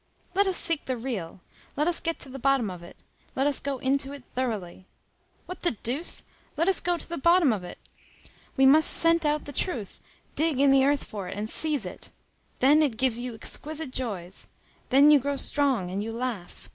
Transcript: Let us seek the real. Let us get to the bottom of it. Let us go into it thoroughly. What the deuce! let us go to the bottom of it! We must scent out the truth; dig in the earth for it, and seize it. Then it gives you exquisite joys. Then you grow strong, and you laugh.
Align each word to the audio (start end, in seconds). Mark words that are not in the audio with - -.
Let 0.33 0.47
us 0.47 0.57
seek 0.57 0.85
the 0.85 0.97
real. 0.97 1.41
Let 1.77 1.87
us 1.87 1.99
get 1.99 2.17
to 2.21 2.29
the 2.29 2.39
bottom 2.39 2.71
of 2.71 2.81
it. 2.81 2.97
Let 3.35 3.45
us 3.45 3.59
go 3.59 3.77
into 3.77 4.13
it 4.13 4.23
thoroughly. 4.33 4.87
What 5.45 5.61
the 5.61 5.73
deuce! 5.83 6.23
let 6.57 6.67
us 6.67 6.79
go 6.79 6.97
to 6.97 7.07
the 7.07 7.19
bottom 7.19 7.53
of 7.53 7.63
it! 7.63 7.77
We 8.57 8.65
must 8.65 8.89
scent 8.89 9.27
out 9.27 9.45
the 9.45 9.53
truth; 9.53 9.99
dig 10.35 10.59
in 10.59 10.71
the 10.71 10.85
earth 10.85 11.03
for 11.03 11.27
it, 11.27 11.37
and 11.37 11.47
seize 11.47 11.85
it. 11.85 12.09
Then 12.61 12.81
it 12.81 12.97
gives 12.97 13.19
you 13.19 13.35
exquisite 13.35 13.91
joys. 13.91 14.47
Then 14.89 15.11
you 15.11 15.19
grow 15.19 15.35
strong, 15.35 15.91
and 15.91 16.01
you 16.03 16.09
laugh. 16.11 16.67